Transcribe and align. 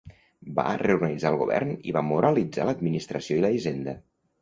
Va 0.59 0.63
reorganitzar 0.81 1.33
el 1.35 1.37
govern 1.43 1.75
i 1.91 1.95
va 1.99 2.05
moralitzar 2.09 2.69
l'administració 2.73 3.39
i 3.41 3.49
la 3.49 3.57
hisenda. 3.61 4.01